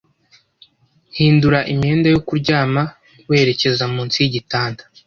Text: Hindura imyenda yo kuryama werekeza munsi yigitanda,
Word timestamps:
Hindura 1.17 1.59
imyenda 1.71 2.07
yo 2.13 2.19
kuryama 2.27 2.81
werekeza 3.29 3.83
munsi 3.93 4.15
yigitanda, 4.19 4.81